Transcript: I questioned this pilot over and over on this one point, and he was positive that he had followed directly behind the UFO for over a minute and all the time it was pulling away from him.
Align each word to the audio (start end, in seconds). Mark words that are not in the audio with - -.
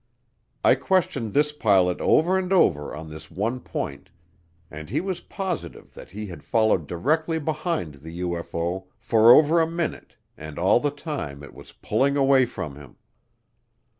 I 0.63 0.73
questioned 0.73 1.35
this 1.35 1.51
pilot 1.51 2.01
over 2.01 2.35
and 2.35 2.51
over 2.51 2.95
on 2.95 3.07
this 3.11 3.29
one 3.29 3.59
point, 3.59 4.09
and 4.71 4.89
he 4.89 4.99
was 4.99 5.21
positive 5.21 5.93
that 5.93 6.09
he 6.09 6.25
had 6.25 6.43
followed 6.43 6.87
directly 6.87 7.37
behind 7.37 7.93
the 8.01 8.21
UFO 8.21 8.87
for 8.97 9.29
over 9.29 9.61
a 9.61 9.69
minute 9.69 10.15
and 10.35 10.57
all 10.57 10.79
the 10.79 10.89
time 10.89 11.43
it 11.43 11.53
was 11.53 11.73
pulling 11.83 12.17
away 12.17 12.45
from 12.45 12.77
him. 12.77 12.95